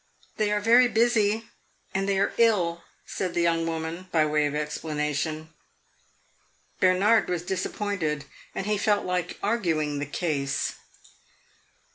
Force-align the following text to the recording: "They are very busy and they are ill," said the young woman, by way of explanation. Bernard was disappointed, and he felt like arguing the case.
"They 0.37 0.51
are 0.51 0.59
very 0.59 0.87
busy 0.87 1.47
and 1.93 2.09
they 2.09 2.17
are 2.17 2.33
ill," 2.39 2.83
said 3.05 3.35
the 3.35 3.41
young 3.41 3.67
woman, 3.67 4.07
by 4.11 4.25
way 4.25 4.47
of 4.47 4.55
explanation. 4.55 5.53
Bernard 6.79 7.29
was 7.29 7.43
disappointed, 7.43 8.25
and 8.55 8.65
he 8.65 8.79
felt 8.79 9.05
like 9.05 9.37
arguing 9.43 9.99
the 9.99 10.07
case. 10.07 10.73